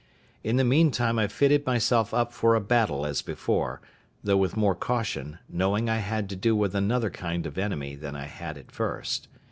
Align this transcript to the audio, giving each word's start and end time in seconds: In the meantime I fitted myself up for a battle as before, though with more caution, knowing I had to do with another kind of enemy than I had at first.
In 0.43 0.55
the 0.55 0.63
meantime 0.63 1.19
I 1.19 1.27
fitted 1.27 1.63
myself 1.67 2.11
up 2.11 2.33
for 2.33 2.55
a 2.55 2.59
battle 2.59 3.05
as 3.05 3.21
before, 3.21 3.81
though 4.23 4.35
with 4.35 4.57
more 4.57 4.73
caution, 4.73 5.37
knowing 5.47 5.89
I 5.91 5.97
had 5.97 6.27
to 6.29 6.35
do 6.35 6.55
with 6.55 6.73
another 6.73 7.11
kind 7.11 7.45
of 7.45 7.55
enemy 7.55 7.93
than 7.93 8.15
I 8.15 8.25
had 8.25 8.57
at 8.57 8.71
first. 8.71 9.27